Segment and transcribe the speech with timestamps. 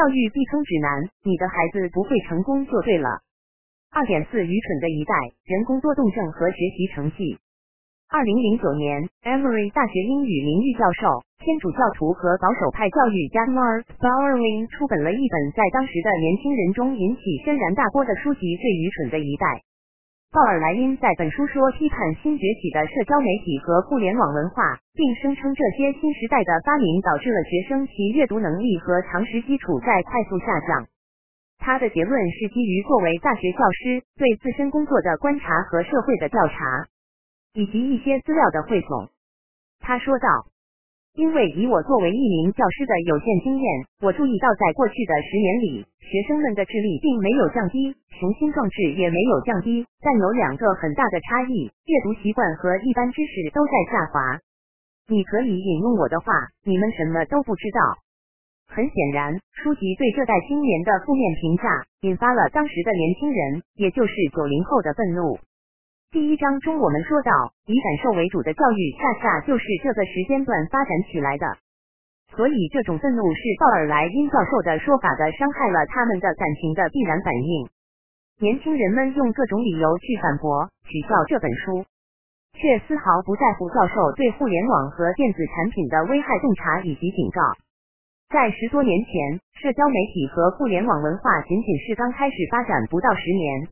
[0.00, 0.88] 教育避坑指南，
[1.28, 3.20] 你的孩子不会成功就对了。
[3.92, 5.12] 二点四，愚蠢的一代，
[5.44, 7.36] 人工多动症和学习成绩。
[8.08, 19.44] 二零零九年，Emory 大学英语名誉教授、天主教徒和保守派教育家 Mark Bauerlein 出本了一本在当时的年轻人中引起轩然大波的书籍《最愚蠢的一代》。
[20.32, 30.86] 鲍尔莱因在本书说，批判新崛起的社交媒体和互联网文化，并声称这些新时代的发明导致了学生其阅读能力和常识基础在快速下降。
[31.58, 36.86] 他的结论是基于作为大学教师对自身工作的观察和社会的调查，
[37.54, 39.08] 以及一些资料的汇总。
[39.80, 40.28] 他说道。
[41.14, 43.66] 因为以我作为一名教师的有限经验，
[44.00, 54.38] 我注意到在过去的十年里，学生们的智力并没有降低，雄心壮志也没有降低，但有两个很大的差异：阅读习惯和一般知识都在下滑。
[55.08, 56.32] 你可以引用我的话，
[56.64, 57.80] 你们什么都不知道。
[58.68, 61.64] 很显然，书籍对这代青年的负面评价，
[62.02, 65.40] 引发了当时的年轻人，也就是九零后的愤怒。
[66.10, 67.30] 第一章中，我们说到，
[67.70, 71.46] 以感受为主的教育，恰恰就是这个时间段发展起来的。
[72.34, 77.70] 所以，这种愤怒是鲍尔莱因教授的说法的，伤害了他们的感情的必然反应。
[78.42, 81.86] 年轻人们用各种理由去反驳、取笑这本书，
[82.58, 87.38] 却丝毫不在乎教授对互联网和电子产品的危害洞察以及警告。
[88.34, 93.70] 在十多年前，社交媒体和互联网文化仅仅是刚开始发展不到十年。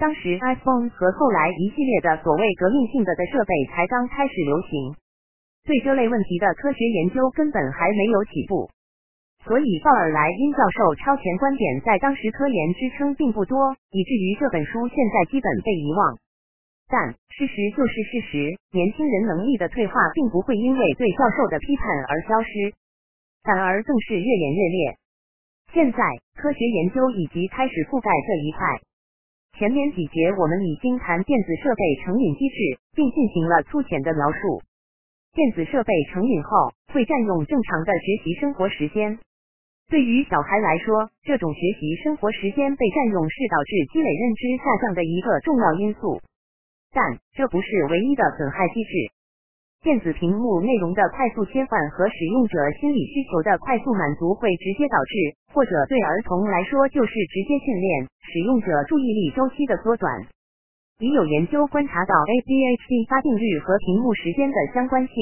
[0.00, 4.96] 当时 iPhone 和后来一系列的所谓革命性的的设备才刚开始流行，
[5.68, 8.70] 对这类问题的科学研究根本还没有起步，
[9.44, 16.16] 所以鲍尔莱因教授超前观点在当时科研支撑并不多，以至于这本书现在基本被遗忘。
[16.88, 22.72] 但事实就是事实，年轻人能力的退化并不会因为对教授的批判而消失，
[23.44, 24.96] 反而更是越演越烈。
[25.74, 26.00] 现在
[26.40, 28.64] 科学研究已经开始覆盖这一块。
[29.60, 34.62] 前面几节我们已经谈电子设备成瘾机制，并进行了粗浅的描述。
[35.34, 39.18] 电子设备成瘾后会占用正常的学习生活时间。
[39.90, 46.22] 对于小孩来说，这种学习生活时间被占用是导致积累认知下降的一个重要因素。
[46.90, 48.90] 但这不是唯一的损害机制。
[49.80, 55.14] 电子屏幕内容的快速切换和使用者心理需求的快速满足会直接导致，
[55.56, 60.28] 或者对儿童来说就是直接训练使用者注意力周期的缩短。
[60.98, 65.16] 已有研究观察到 ADHD 发病率和屏幕时间的相关性。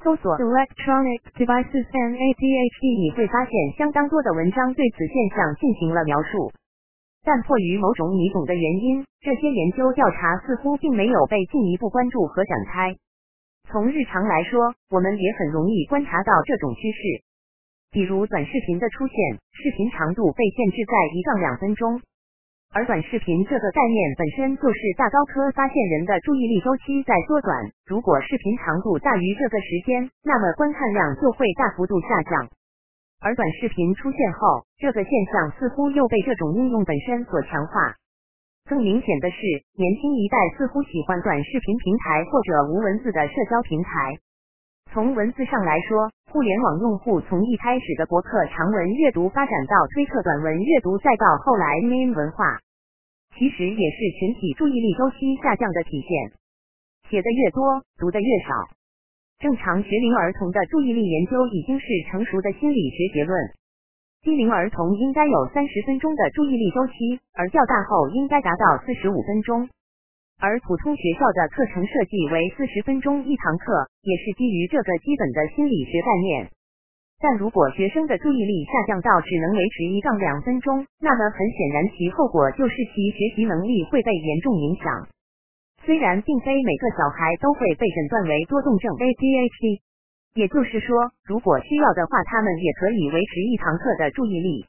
[0.00, 6.48] 搜索 Electronic Devices and ADHD，你会发现相当多的文章对此现象进行了描述。
[7.20, 12.96] 但迫于某种你懂的原因，这些研究调查似乎并没有被进一步关注和展开。
[13.68, 16.98] 从日常来说，我们也很容易观察到这种趋势，
[17.92, 19.16] 比如短视频的出现，
[19.52, 22.00] 视频长度被限制在一到两分钟，
[22.72, 27.52] 而短视频这个概念本身就是大高科发现人的注意力周期在缩短。
[27.84, 32.48] 如果视频长度大于这个时间，那么观看量就会大幅度下降。
[33.20, 37.96] 而短视频出现后，这个现象似乎又被这种应用本身所强化。
[38.68, 39.36] 更明显的是，
[39.80, 44.18] 年轻一代似乎喜欢短视频平台或者无文字的社交平台。
[44.92, 52.60] 从文字上来说，互联网用户从一开始的博客长文阅读发展到推特短文阅读，再到后来 meme 文化，
[53.36, 56.38] 其实也是群体注意力周期下降的体现。
[57.08, 58.52] 写的越多，读的越少。
[59.38, 63.38] 正常学龄儿童的注意力研究已经是成熟的心理学结论。
[64.22, 69.68] 低龄儿童应该有三十分钟的注意力周期，而较大后应该达到四十五分钟。
[70.40, 76.50] 而普通学校的课程设计为四十分钟一堂课，也是基于这个基本的心理学概念。
[77.20, 85.08] 但如果学生的注意力下降到只能维持一到两分钟，那么很显然其后果就是其学习能力会被严重影响。
[85.86, 89.80] 虽然并非每个小孩都会被诊断为多动症 （ADHD）。
[90.34, 94.66] 也就是说，如果需要的话，他们也可以维持一堂课的注意力。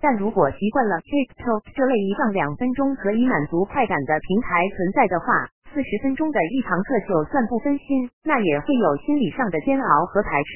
[0.00, 10.50] 但如果习惯了 TikTok 这类一杠两分钟可以满足快感的平台存在的话，四十分钟的一堂课就算不分心，那也会有心理上的煎熬和排斥。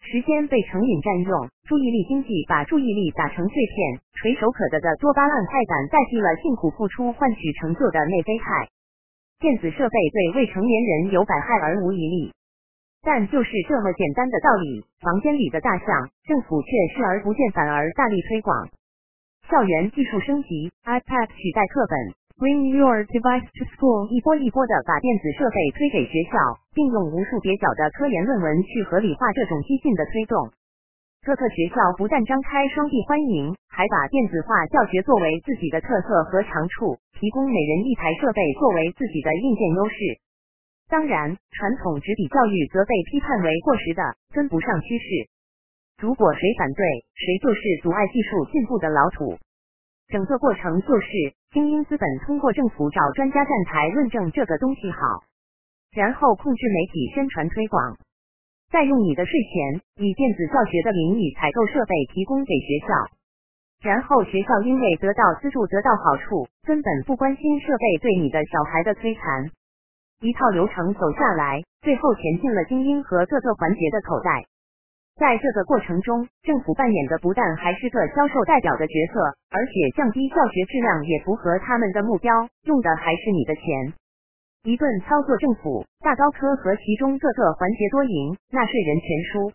[0.00, 8.68] 时间被成瘾占用，注意力经济把注意力打成碎片，垂手可得的多巴胺快感代替了辛苦付出换取成就的内啡肽。
[9.38, 12.32] 电子设备对未成年人有百害而无一利。
[13.02, 15.86] 但就是这么简单的道理，房间里的大象，
[16.26, 18.68] 政府却视而不见，反而大力推广。
[19.48, 21.96] 校园技术升级，iPad 取代课本
[22.36, 26.36] ，Bring your device to school，一波一波的把电子设备推给学校，
[26.74, 30.52] 并用无数蹩脚的科研论文去合理化这种激进的推动。
[31.24, 39.96] 各个学校不但张开双臂欢迎，还把电子化教学作为自己的特色和长处，提供每人一台设备作为自己的硬件优势。
[40.88, 44.02] 当然，传统纸笔教育则被批判为过时的，
[44.32, 45.28] 跟不上趋势。
[46.00, 46.82] 如果谁反对，
[47.12, 49.36] 谁就是阻碍技术进步的老土。
[50.08, 51.08] 整个过程就是
[51.52, 54.98] 精英资本通过政府找专家站台论证这个东西好，
[55.92, 57.98] 然后控制媒体宣传推广。
[58.70, 62.88] 再用你的税钱，以电子教学的名义采购设备提供给学校，
[63.82, 69.50] 然后学校因为得到资助得到好处，根本不关心设备对你的小孩的摧残。
[70.20, 74.44] 一套流程走下来，最后填进了精英和各个环节的口袋。
[75.14, 79.20] 在这个过程中，政府扮演的不但还是个销售代表的角色，
[79.50, 83.94] 而且降低教学质量也符合他们的目标，用的还是你的钱。
[84.64, 89.52] 一顿操作，政府、大高科和其中各个环节多赢，纳税人全输。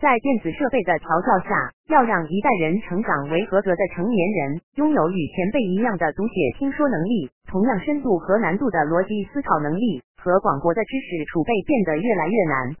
[0.00, 12.76] 在电子设备的调教下，要让一代人成长为合格的成年人，拥有与前辈一样的读写听说能力，同样深度和难度的逻辑思考能力和广博的知识储备变得越来越难。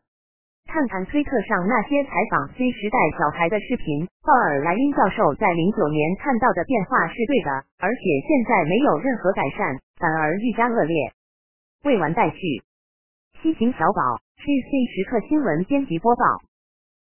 [0.66, 11.12] 看看推特上那些采访 Z 时代小孩的视频，鲍尔莱因教授在零九年看到的变化是对的，而且现在没有任何改善，反而愈加恶劣。
[11.84, 12.36] 未完待续。
[13.40, 16.24] 西行小宝，GC 时刻新闻编辑播报。